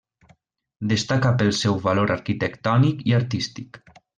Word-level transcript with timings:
Destaca 0.93 1.33
pel 1.43 1.53
seu 1.57 1.77
valor 1.85 2.15
arquitectònic 2.17 3.07
i 3.13 3.17
artístic. 3.23 3.81